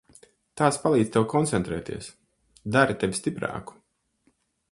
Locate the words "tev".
1.15-1.25